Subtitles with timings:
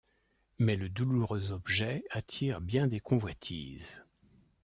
[0.57, 4.01] Mais le douloureux objet attire bien des convoitises...